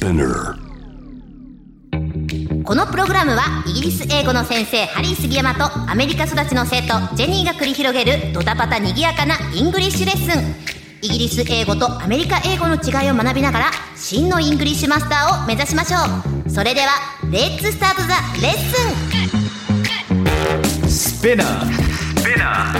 [0.00, 0.56] Spinner.
[2.64, 10.54] このプログラムはイギリス英語の先生ハリー杉山とアメリカ育ちの生徒ジェニーが繰り広げるドタバタにぎやかなイングリッシュレッスン
[11.02, 15.98] イギリス英語とアメリカ英語の違いを学びながら真のイングリッシュマスターを目指しましょ
[16.46, 16.92] うそれでは
[17.30, 19.40] Let's start the lesson
[20.88, 21.44] SPINEAR.
[22.16, 22.72] SPINEAR.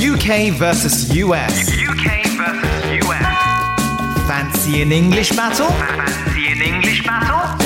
[0.00, 1.85] UK versus US.
[4.36, 4.76] UK versus US.
[4.76, 5.66] Fancy an English battle?
[5.68, 7.56] Fancy an English battle?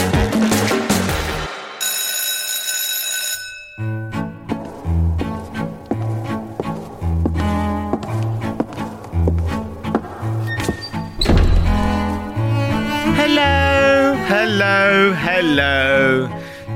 [13.17, 16.29] Hello, hello, hello.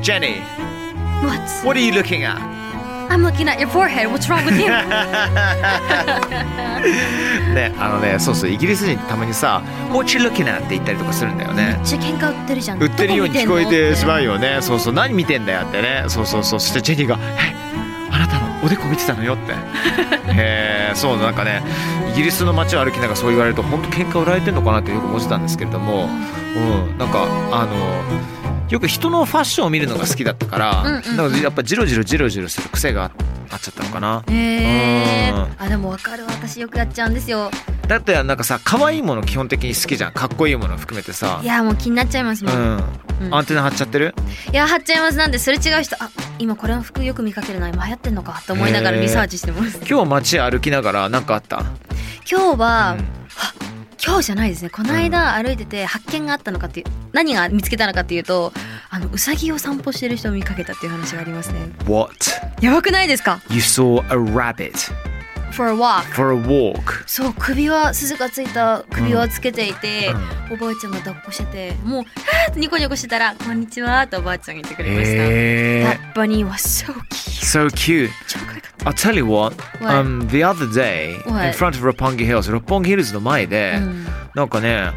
[0.02, 0.40] Jenny,
[1.22, 1.40] What?
[1.64, 2.53] what are you looking at?
[3.08, 4.10] I'm looking at your forehead.
[4.10, 4.68] What's wrong with you?
[7.54, 10.58] ね、あのね、そうそう、イギリス人たまにさ、What you looking at?
[10.58, 11.78] って言ったりとかするんだよね。
[11.78, 12.78] めっちゃ喧嘩売ってるじゃん。
[12.78, 14.32] 売ってるように聞こえてしまうよ。
[14.34, 14.58] よね。
[14.60, 16.04] そうそう、何見てんだよってね。
[16.08, 16.60] そうそうそう。
[16.60, 17.54] そしてジェニーが、え、
[18.10, 19.52] あなたのおでこ見てたのよって。
[20.32, 21.62] へえ、そうなんかね、
[22.12, 26.08] イギリスの街を歩きながらそう言われると、本当喧嘩売られてんのかなってよく思ってたんですけれども、
[26.56, 28.43] うん、なんかあの。
[28.70, 31.32] よく人のファッションを見るのが好きだったから、うんうんうん。
[31.32, 33.10] かやっぱジロジロジロジロする癖があ
[33.50, 34.24] あっちゃったのかな。
[34.28, 35.54] へえうん。
[35.58, 37.50] あでもわかる私よくやっちゃうんですよ。
[37.86, 40.12] だってなんかさ可愛いもの基本的に好きじゃん。
[40.12, 41.40] かっこいいもの含めてさ。
[41.42, 42.54] いやもう気になっちゃいますもん。
[42.54, 42.82] うん、
[43.26, 43.34] うん。
[43.34, 44.14] アンテナ張っちゃってる？
[44.52, 45.18] いや貼っちゃいます。
[45.18, 49.78] なんですれ違う人あ今これの服よく見かけるな今流行ってんのかと思いながらリサーチしてます。
[49.88, 51.64] 今日街歩きながら何かあった？
[52.28, 53.04] 今日は、うん。
[53.04, 53.04] あ
[54.06, 54.68] 今日じゃないですね。
[54.68, 58.52] この間歩いてて発見があったのかっていう何が見つけたのかっていうと
[58.90, 61.70] あのウサギを散歩してる人を見かけたっていう話がありますね。
[61.86, 62.14] What?
[62.60, 64.72] やばくないですか？You saw a rabbit.
[65.52, 66.02] For a walk.
[66.12, 67.04] For a walk.
[67.06, 70.12] そう首輪鈴がついた首輪をつけていて、
[70.52, 72.04] おばあちゃんが抱っこしてても
[72.56, 79.94] うニコニコしてたら「こんにちは」とおばあちゃんが言ってくれました、え That bunny was so cute So cute 超可愛かっ I'll tell you what, What?
[79.94, 81.46] Um, the other day What?
[81.46, 84.06] in front of Roppongi Hills 六本木ヒルズの前で、たうん。
[84.34, 84.92] なんかね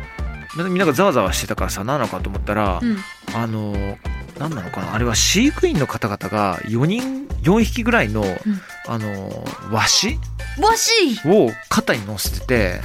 [0.58, 2.98] みんながざわざわしてたからさ何なのかと思ったら、うん。
[3.36, 3.98] あの
[4.40, 8.24] 何なのかなあれは飼育員の方々が4人4匹ぐらいの、
[8.88, 10.20] あのワシ？
[10.60, 12.82] わしを肩に乗せてて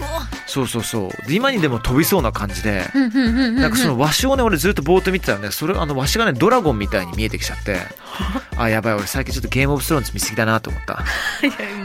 [0.46, 1.28] そうそうそう。
[1.28, 5.50] で今にでも飛びそうな感じで、うんうんうんうんなんかそのワシをね俺ずっとぼーっと見てたらね。
[5.50, 7.78] それあのワシがねドラゴンみたいに見えてきちゃって
[8.56, 11.04] あやばい俺最近ちょっとゲームオブスローンズ見すぎだなと思った。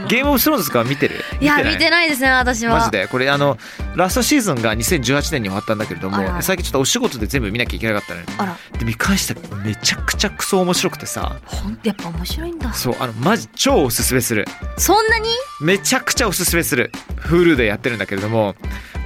[0.08, 1.44] ゲームオブスローンズとか見てるい？
[1.44, 2.78] や見てないですね私は。
[2.78, 3.08] マジで？
[3.08, 3.56] これあの
[3.96, 8.26] ラストシーズンが2018年に終わったんだけれども最近ちょっとお仕事で全部見なきゃいけなかったのよ。
[8.38, 8.56] あら。
[8.78, 11.40] で見返したらめちゃくちゃクソ面白くてさ。
[11.46, 12.72] ほんやっぱ面白いんだ。
[12.72, 14.46] そうあのマジ超おすすめする。
[14.76, 15.28] そんなに？
[15.60, 16.92] めちゃくちゃおすすめする。
[17.22, 18.54] Hulu でやってるんだけれども。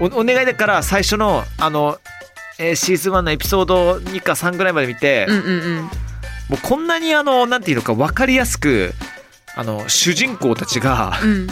[0.01, 1.99] おお願いだから最初のあの、
[2.59, 5.91] えーシーズン1のエピソード2か3ぐらいまで見て、うんうんうん
[6.53, 8.93] もうこんなにあのなんていうのか分かりやすく
[9.57, 11.47] あの主人公たちが、うん。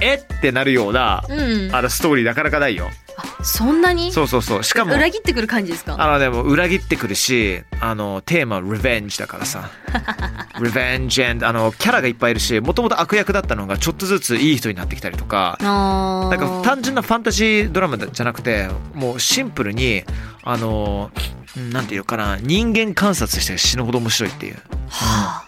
[0.00, 1.74] えってなるような、うん。
[1.74, 2.88] あのストーリーなかなかないよ。
[3.18, 4.12] あそんなに？
[4.12, 4.64] そうそうそう。
[4.64, 5.96] しかも裏切ってくる感じですか？
[5.98, 9.70] あのでも裏切ってくるしあのテーマは Revenge だからさ。
[10.58, 15.58] Revenge and あのキャラがいっぱいいるしもともと悪役だったのがちょっとずついい人になってきたりとか。
[15.60, 20.02] あなんか単純なファンタジードラマじゃなくてもうシンプルに
[20.42, 21.10] あの
[21.56, 24.56] うんなんていうのかな人間観察して死ぬほど面白いっていう。
[24.88, 25.46] はあ。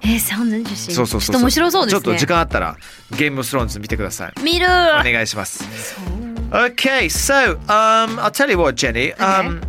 [0.00, 2.00] えー、sounds interesting そうそうそうちょっと面白そうですね。
[2.02, 2.76] ちょっと時間あったら
[3.16, 4.32] ゲームオブスローンズ見てください。
[4.42, 4.70] 見るお
[5.02, 5.98] 願いします
[6.52, 9.12] Okay, so um, I'll tell you what, Jenny.
[9.14, 9.60] Um,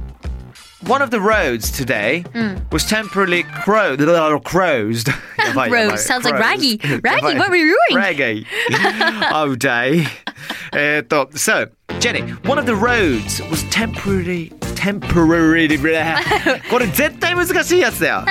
[0.83, 2.71] One of the roads today mm.
[2.71, 5.09] was temporarily cro- crozed.
[5.37, 6.35] Yeah, right, yeah, sounds like.
[6.35, 6.79] Raggy.
[7.03, 8.01] Raggy, what were you doing?
[8.01, 8.47] Raggy.
[9.31, 10.05] oh, day.
[10.71, 11.01] Uh,
[11.33, 11.67] so,
[11.99, 15.77] Jenny, one of the roads was temporarily temporarily,
[16.69, 18.25] これ絶対難しいやつだよ。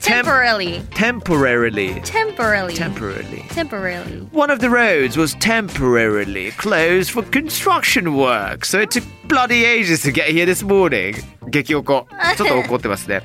[0.00, 3.42] Tem- temporarily temporarily, temporarily temporarily.
[3.48, 9.64] temporarily One of the roads was temporarily closed for construction work, so it took bloody
[9.64, 11.14] ages to get here this morning.
[11.50, 12.06] 激おこ。
[12.36, 13.22] ちょっと怒ってますね。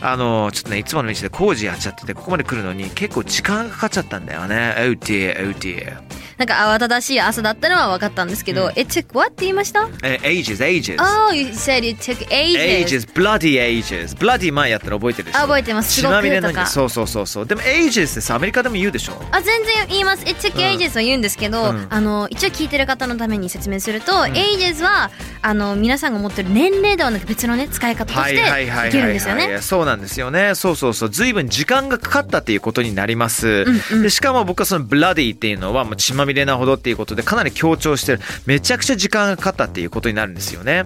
[0.00, 4.74] あの、ちょっとね、いつもの道で工事やっちゃってて、ここまで来るのに結構時間がかかっちゃったんだよね。
[4.78, 5.98] Oh dear, oh dear.
[6.38, 9.88] なんか慌ただしい朝だったのは分かったんですけど、It took what って言いました？
[10.02, 10.96] え ages, ages.
[11.00, 12.56] Oh, you said it took ages.
[12.58, 14.16] ages, bloody ages.
[14.16, 15.38] bloody 前やったの覚えてるでしょ？
[15.38, 15.92] あ覚えてます。
[15.92, 16.66] すごくとか。
[16.66, 17.46] そうそうそうそう。
[17.46, 19.20] でも ages ってさ、アメリカでも言うでしょ？
[19.32, 20.22] あ全然言います。
[20.22, 21.86] It took ages は言うんですけど、うん。
[21.90, 25.10] あの一応聞いてる方のために説明すると、ages は
[25.42, 29.60] あの皆さんが持ってる年齢ではなく別のね使い方としていけるんですよね。
[29.60, 30.54] そうなんですよね。
[30.54, 31.10] そうそうそう。
[31.10, 34.02] 随分時間がかかったっていうことになります、うんうん。
[34.02, 38.20] でしかも僕はそのブラディっていうのはもう血まみれみれなほどっていうことでかなり強調してる。
[38.46, 40.84] めちゃくちゃ時間がかかったっていうことになるんですよね。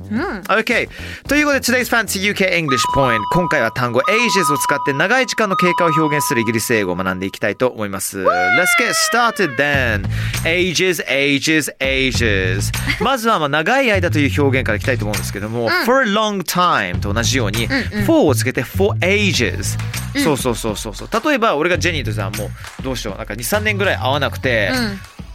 [0.48, 0.88] OK
[1.28, 8.20] ということで Today's Fancy UK English Point 今回は単語 ages を使って長い時間の経過を表現するイギリス英語を学んでいきたいと思います。
[8.20, 10.06] Let's get started then.
[10.44, 12.72] Ages ages ages.
[13.02, 17.68] まずはまあ長い間という表現からいきたいと思うんですけども、for a long time と同じように、
[18.06, 19.78] for をつけて for ages
[20.22, 21.08] そうそうそうそうそう。
[21.26, 22.50] 例えば俺がジェニーとさも
[22.80, 23.16] うどうしよう。
[23.16, 24.70] なんか23年ぐらい会わなくて、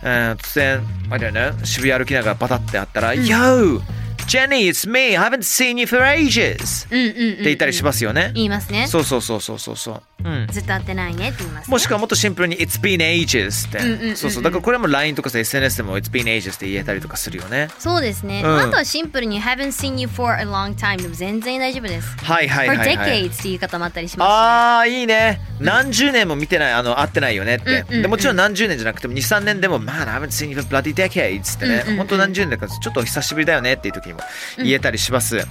[0.03, 3.81] えー突然あれだよね渋谷歩きながらバタってあったら「Yo!
[4.27, 5.17] Jenny, it's me!
[5.17, 8.31] I haven't seen you for ages!」って言ったりしますよね。
[8.35, 10.03] 言いますねそうそうそうそうそうそう。
[10.23, 10.47] うん。
[10.51, 11.71] ずっと会ってないねって言いますね。
[11.71, 14.15] もしくはもっとシンプルに It's been ages って、んうんうんうん。
[14.15, 14.43] そうそう。
[14.43, 17.69] だからこれも LINE とかさ SNS でも It's been ages って言えたりとかするよね。
[17.79, 18.57] そうですね、うん。
[18.59, 22.07] あとはシンプルに haven't seen you for a long time でも全然大丈夫です。
[22.23, 25.39] はいはい for はい、はい、decades って言い方もあったりしますあーいいね。
[25.59, 28.01] 何十年も見てないあの会ってないよねって、うんうんうん。
[28.03, 31.97] でもちろん何十年じゃなくても23年でも Man I haven't seen you for bloody decades ってね、うんうんうん。
[31.97, 34.19] 本当何十年だからちょっと久しぶりだよねっていう時にも
[34.57, 35.47] 言えたりします、うんうん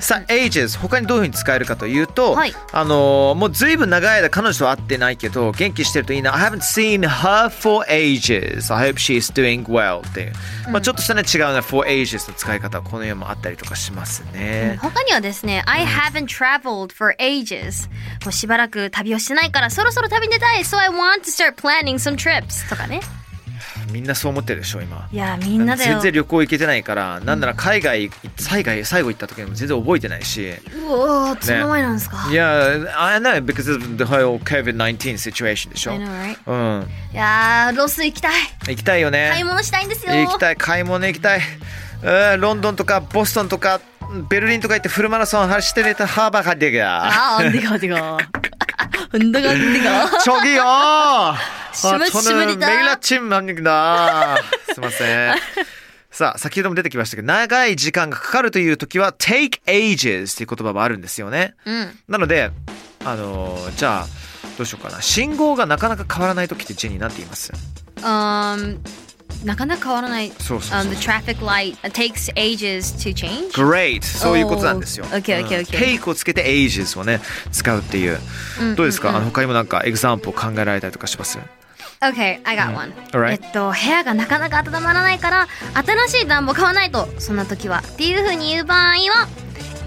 [0.00, 2.54] さあ ages 他にどういうふうに使えるかというと、はい。
[2.72, 10.32] あのーもうずいぶん長い間彼女と会ってないけど元気してるといいな I haven't seen her for ages I hope she's doing well っていう、
[10.70, 17.90] まあちょっとしたね違うな for ages の使い方はこの世もあったりとかしますね、他にはですね、I haven't traveled for ages
[18.24, 23.00] もうしばらく旅をしてないからそろそろ旅に出たい So I want to start planning some trips とかね
[23.92, 25.08] みんなそう思ってるでしょ今。
[25.12, 25.92] いやみんなだよ。
[25.92, 30.48] 全然旅行行けてないからなんなら海外最後最後行った時も全然覚えてないし。
[30.48, 36.80] うおーその前なんですか、いや I know because of the whole COVID-19 situation でしょ I know, right?
[36.80, 36.88] うん。
[37.12, 38.32] いやーロス行きたい。
[38.68, 39.30] 行きたいよね。
[39.32, 40.14] 買い物したいんですよ。
[40.14, 40.56] 行きたい。
[40.56, 41.40] 買い物行きたい。
[41.40, 43.80] うんロンドンとかボストンとか
[44.28, 48.18] ベルリンとか行ってフルマラソン走ってるとハーバーが出があー、んでかん
[48.81, 49.17] でか。
[49.17, 50.19] んだかんでか。
[50.23, 50.61] 저기요.
[50.65, 51.37] 아,
[51.73, 52.67] 심을 저는 심으리다.
[52.67, 54.37] 매일 아침 합니다.
[54.73, 55.35] すいません。
[56.11, 61.53] さあ、先ほども出てきましたけど、長い時間がかかるという時は take ages っていう言葉もあるんですよね。
[61.65, 61.99] うん。
[62.07, 62.51] なので、
[63.05, 64.07] あのーじゃあ、
[64.57, 65.01] どうしようかな。
[65.01, 67.51] 信号がなかなか変わらない時ってジェニーなんて言います
[68.01, 68.79] Um,
[69.44, 70.30] なかなか変わらない。
[70.38, 73.52] そうそうそう Um, the traffic light takes ages to change.
[73.52, 74.02] Great!
[74.02, 75.06] そういうことなんですよ。
[75.10, 75.98] Oh, okay, okay, うん okay.
[76.00, 77.20] take をつけて ages をね、
[77.50, 78.18] 使うっていう。
[78.76, 81.38] どうですか、あの他にもなんかエグザンプを考えられたりとかします
[82.00, 82.92] Okay, I got one.
[83.12, 83.30] Alright.
[83.30, 85.48] えっと、部屋がなかなか温まらないから、
[86.08, 87.78] 新しい暖房買わないと、そんな時は。
[87.86, 89.28] っていう風に言う場合は、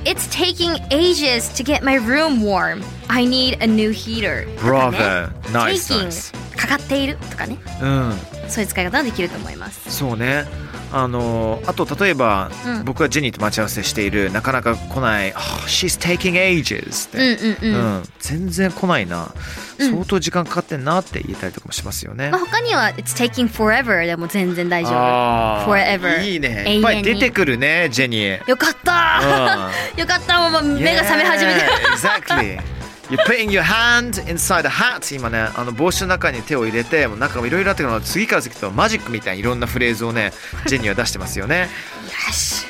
[0.06, 2.84] It's taking ages to get my room warm.
[3.10, 4.48] I need a new heater.
[4.58, 5.30] Bravo!
[5.52, 6.56] Nice, taking.
[6.56, 7.58] かかっているとかね。
[7.82, 8.14] うん。
[8.48, 9.92] そういう使い方ができると思います。
[9.92, 10.46] そうね。
[10.92, 12.86] あのあと例えば、うん。
[12.86, 17.96] 僕がジェニーと待ち合わせしているなかなか来ない「Oh, She's taking ages」って、うんうんうん。
[17.96, 18.04] うん。
[18.20, 19.34] 全然来ないな、
[19.80, 19.92] うん。
[19.92, 25.72] 相当時間かかってんなって言えたりとかもしますよね、まあ、他には It's taking forever でも全然大丈夫。
[25.72, 26.76] forever いいね。
[26.76, 28.50] いっぱい出てくるねジェニー。
[28.50, 29.22] よかった
[30.00, 31.62] よかったもう目が覚め始めて。
[31.94, 32.75] Exactly
[33.10, 40.32] You're putting your hand inside a hat 今ねあの帽子の中に手を入れてもう中もいろいろあってから次から次とマジックみたいにいろんなフレーズをね
[40.66, 41.70] ジェニーは出してますよね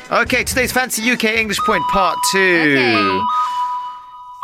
[0.09, 3.21] Okay, today's Fancy UK English Point Part 2、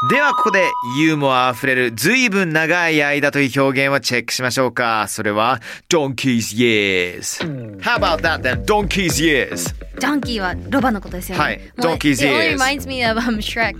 [0.10, 5.06] ではここでユーモアあふれる随分長い間という表現をチェックしましょうか。
[5.08, 5.60] それは
[5.90, 7.80] Donkey's Years。
[7.82, 8.66] How about that then?
[8.66, 9.76] Donkey's Years。
[10.00, 11.44] ドンキーはロバのことですよね。
[11.44, 13.76] はい Donkey's It only ears reminds me of um, Shrek.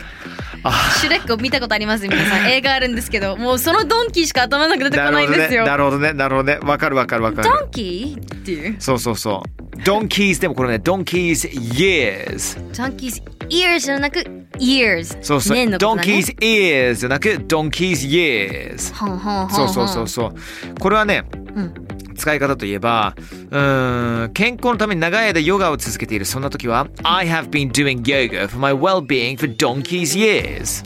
[1.00, 2.46] シュレックを見たことあります皆さん。
[2.52, 5.66] 映画あるんですけど、もうそのドンキーしか頭の中出てこないんですよ。
[5.66, 6.14] なるほどね。
[6.14, 6.60] なるほどね。
[6.62, 7.50] わかるわかるわかる。
[7.50, 8.76] ドンキーっていう？
[8.78, 9.42] そうそうそ
[9.76, 9.78] う。
[9.80, 12.60] Donkeys でもこれね、Donkeys Years。
[12.78, 14.24] ドンキー ears じゃなく
[14.62, 15.18] years。
[15.22, 15.58] そうそう。
[15.58, 18.94] ね Donkeys Ears じゃなく Donkeys Years。
[18.94, 20.34] ほんほんほんほんそうそうそうそう。
[20.80, 21.26] これはね、
[21.56, 21.74] うん
[22.22, 30.86] 使い方といえば、うーん、健康のために長い間ヨガを続けているそんな時は、I have been doing yoga for my well-being for donkey's years。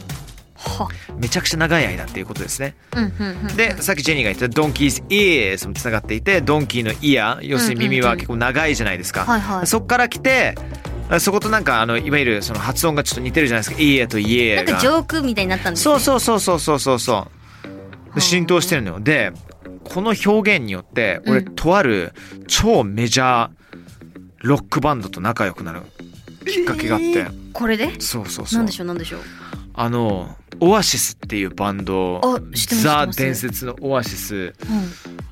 [0.55, 0.87] は
[1.19, 2.75] めちゃくちゃ長い間っていうことですね。
[2.95, 3.55] うんうんうん。
[3.57, 9.61] で、さっきジェニーが言った donkey's ears もつながっていて、ドンキーのイヤー、要するに耳は結構長いじゃないですか。
[9.65, 10.55] そっから来て、
[11.19, 13.81] そことなんかあのいわゆるその発音がちょっと似てるじゃないですか。
[13.81, 14.81] イヤーとイエーがなんか。
[14.81, 15.99] ジョークみたいになったんですそうう。
[15.99, 17.27] そうそうそうそうそうそ
[18.11, 18.15] う。
[18.15, 18.99] で浸透してるのよ。
[18.99, 19.31] で、
[19.83, 22.13] この表現によって、俺、うんとある
[22.47, 23.51] 超メジャー
[24.39, 25.81] ロックバンドと仲良くなる
[26.45, 27.27] きっかけがあって。
[27.53, 27.99] これで？
[27.99, 28.59] そうそうそう。
[28.59, 28.87] なんでしょう？
[28.87, 29.21] なんでしょう？
[29.73, 32.21] あの、オアシスっていうバンド
[32.81, 34.35] ザ伝説のオアシス。
[34.35, 34.53] うん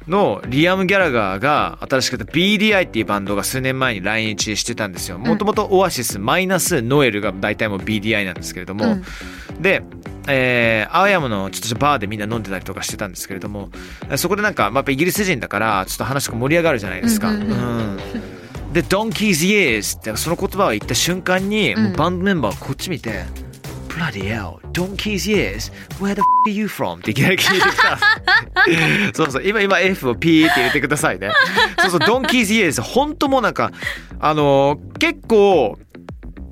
[0.08, 5.18] のリアム・ギャラガーが新しく出た BDI っていうバンドが数年前に来日してたんですよ。
[5.18, 8.88] もともとオアシスマイナスノエルが大体もう BDI なんですけれども、う
[9.58, 9.62] ん。
[9.62, 9.84] で、
[10.28, 13.70] えー、アーヤムのちょっとバーでみんな飲んでたりとかしてたんですけれども、
[14.18, 17.30] そこでなんか、まあ、やっぱイギリス人だから、ちょっと話が盛り上がるじゃないですか。
[17.30, 17.58] うんうんうん。
[17.58, 17.60] う
[17.98, 18.74] ん。
[18.74, 23.26] で、Donkey's Years ってその言葉を言った瞬間に、もうバンドメンバーはこっち見て、
[23.96, 25.72] Bloody hell, Donkey's Years?
[26.00, 27.00] Where the f are you from?
[27.00, 28.00] っていきなり聞いてきた。
[29.14, 31.32] そうそう、今、今 F をピーって入れてくださいね。
[31.80, 33.72] そうそう、Donkey's Years、本当もうなんか、
[34.20, 35.78] あのー結構、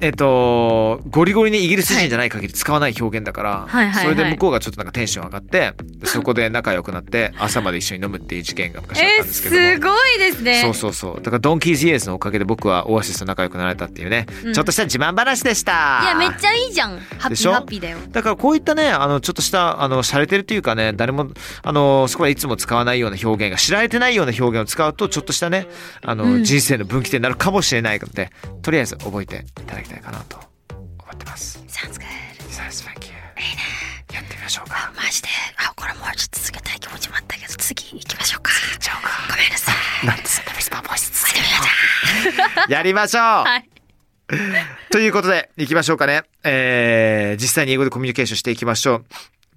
[0.01, 3.93] えっと、ゴリゴリにイギリス人じゃない限り使わない表現だから、はい。
[3.93, 5.73] それで向こうがちょっとなんかテンション上がって、
[6.05, 9.61] そこで仲良くなって、朝まで一緒に飲むっていう事件が昔あったえんですけども。
[9.61, 10.61] すごいですね。
[10.63, 11.15] そうそうそう。
[11.21, 14.53] だからドンキーズイエーズのおかげで僕はオアシスと仲良くなれたっていうね、うん。
[14.53, 16.01] ちょっとした自慢話でした。
[16.03, 16.99] いやめっちゃいいじゃん。
[17.19, 17.99] ハッピーハッピーだよ。
[18.09, 21.27] だからこういったね、あの、ちょっとした、あの、洒落てるというかね、誰も、
[21.61, 25.67] あの、そこはいつも使わないような表現が、知られてないような表現を使うと、ちょっとしたね、
[26.01, 26.43] あの、うん。
[26.43, 28.31] 人生の分岐点になるかもしれないので、
[28.63, 30.37] とりあえず覚えていただきたいかなと
[30.77, 31.59] 思ってます。
[31.67, 32.05] Sounds good
[32.51, 33.13] Yes, thank you.
[34.13, 34.91] やってみましょうか。
[34.95, 35.27] マジで？
[35.57, 39.09] あこれもうちょっと続けたい気持ちもあったけど次行きましょうかちゃおうか。
[39.29, 39.71] ごめんなさ
[40.03, 41.41] いなんでそんなミスパーボイス続け
[42.73, 43.69] やりましょう、はい
[44.91, 46.23] ということで、行きましょうかね。
[46.45, 49.05] えー、実際に英語でコミュニケーションしていきましょう。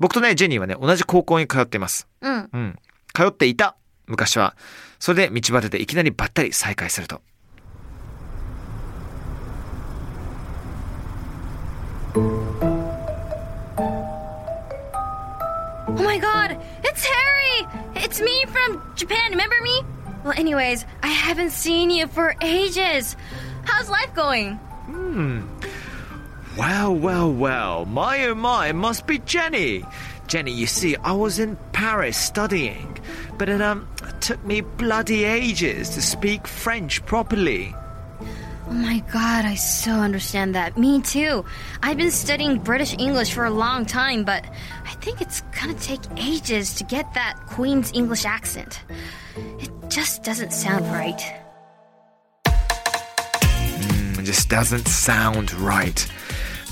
[0.00, 2.08] 僕とね、ジェニーはね、同じ高校に通っています。
[2.22, 2.78] うんうん。
[3.14, 3.76] 通っていた、
[4.06, 4.56] 昔は。
[4.98, 7.22] それで道端でいきなりばったり再会すると。
[16.04, 17.66] My god, it's Harry!
[17.96, 19.82] It's me from Japan, remember me?
[20.22, 23.16] Well, anyways, I haven't seen you for ages.
[23.64, 24.56] How's life going?
[24.86, 25.42] Hmm.
[26.58, 27.84] Well, well, well.
[27.86, 29.82] My oh my, must be Jenny.
[30.26, 32.98] Jenny, you see, I was in Paris studying,
[33.38, 33.88] but it um
[34.20, 37.74] took me bloody ages to speak French properly.
[38.74, 40.76] Oh my god, I so understand that.
[40.76, 41.44] Me too.
[41.80, 44.44] I've been studying British English for a long time, but
[44.84, 48.80] I think it's gonna take ages to get that Queen's English accent.
[49.60, 51.22] It just doesn't sound right.
[52.48, 56.04] Mm, it just doesn't sound right.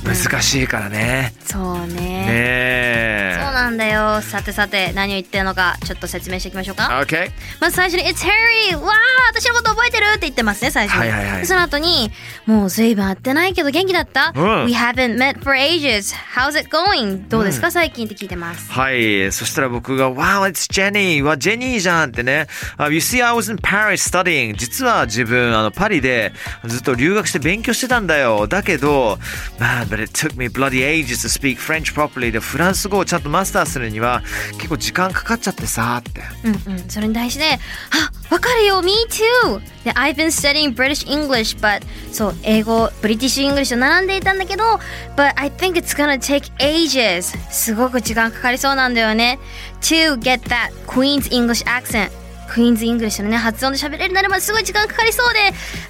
[0.04, 1.32] 難しいからね。
[1.44, 1.94] そうね。
[2.26, 4.20] ねそうなんだよ。
[4.22, 7.00] さてさて、何を言ってるのか、ちょっと説明していきましょうか。
[7.02, 7.30] Okay.
[7.60, 8.76] まず最初に「It's Harry!
[8.76, 8.94] わあ
[9.30, 12.10] 私のこと覚えてる!」って言ってますね最初に、はいはいはいでその後に
[12.46, 17.28] 「もう随分会ってないけど元気だった、うん ?We haven't met for ages How's it going?
[17.28, 19.30] どうですか、最近?」って聞いてますはい。
[19.32, 21.22] そしたら僕が、Wow, it's Jenny!
[21.22, 22.46] わ、ジェニーじゃんってね。
[22.78, 24.56] Uh, you see, I was in Paris studying.
[24.56, 26.32] 実は自分、あの、パリで
[26.64, 28.46] ずっと留学して勉強してたんだよ。
[28.46, 29.18] だけど、
[29.58, 32.30] Man, but it took me bloody ages to speak French properly.
[32.30, 34.22] で、フランス語をちゃんとマスターするには
[34.54, 36.22] 結構時間かかっちゃってさ、って。
[36.44, 37.44] うんうんそれに対して
[38.30, 41.82] 「あわかるよ Me too!」で「I've been studying British English but」
[42.12, 44.80] そう英語ブリティッシュ・イングリッシュを学んでいたんだけど
[45.16, 49.38] 「But I think it's gonna take ages」すごく時間かかりそうなんだよね
[49.82, 52.10] 「To get that Queen's English accent」
[52.48, 55.40] クイーンズ・イングリッシュのね発音で喋れるならばすごい時間かかりそうで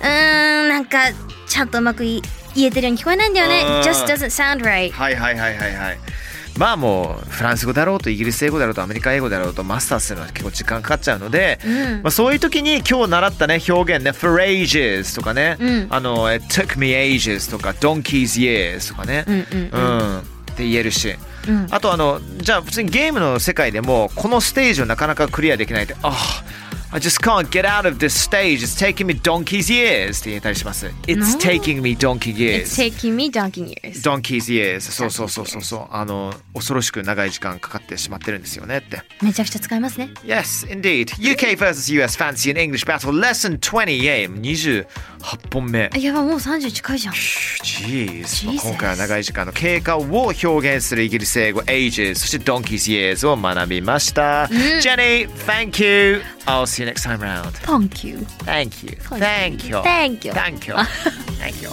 [0.00, 0.99] うーんなんか
[1.49, 2.23] ちゃんとうまくい
[2.54, 3.64] 言えてるように聞こえないんだよね。
[3.82, 4.90] just doesn't sound right.
[4.90, 5.99] はいはいはいはいはい。
[6.59, 12.02] まあもうフランス語だろうとイギリス英語だろうとアメリカ英語だろうとマスターするのは結構時間かかっちゃうので、うん。
[12.02, 15.87] まあ、そういう時に今日習ったね表現ね for ages とかね、うん。
[15.88, 19.99] あの it took me ages とか donkey's years とかね、うんうんうん。
[19.99, 20.18] うん。
[20.18, 21.16] って言えるし、
[21.49, 21.66] うん。
[21.71, 26.14] あとあのじゃあ普通にゲームの世界でもこのステージをなかなかクリアできないってあ、
[26.94, 28.62] I just can't get out of this stage.
[28.62, 30.87] It's taking me donkey's years って言えたりします。
[31.06, 32.64] It's taking me donkey years.
[32.64, 42.61] It's taking me donkey years Donkey's years そうそうそうそうそうあの恐ろしく長い時間かかってしまってるんですよねってめちゃくちゃ使いますね Yes indeed UK vs US Fancy and
[42.61, 44.87] English Battle Lesson 20 yeah 28
[45.52, 54.49] 本目あやばもう30近いじゃん Jeez 今回は長い時間の経過を表現するイギリス英語 Ages そして Donkey's years を学びました、
[54.82, 60.25] Jenny thank you I'll see you next time round Thank you Thank you Thank you Thank
[60.25, 60.74] you Thank you
[61.39, 61.69] Thank you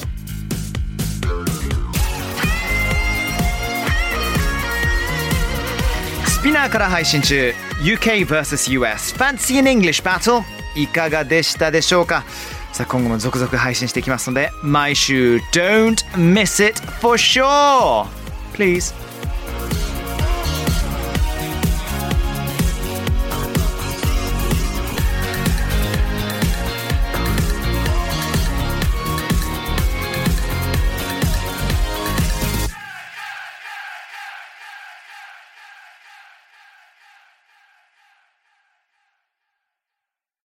[6.26, 10.42] スピナーから配信中 UK vs.US Fancy in English Battle
[10.76, 12.24] いかがでしたでしょうか
[12.72, 18.04] さあ今後も続々配信していきますので毎週 Don't miss it for sure
[18.52, 18.94] Please